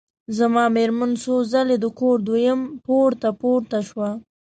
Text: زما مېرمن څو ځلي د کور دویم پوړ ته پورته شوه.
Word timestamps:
زما 0.37 0.63
مېرمن 0.75 1.11
څو 1.23 1.33
ځلي 1.51 1.75
د 1.81 1.85
کور 1.99 2.17
دویم 2.27 2.59
پوړ 2.85 3.09
ته 3.21 3.29
پورته 3.39 3.79
شوه. 3.87 4.09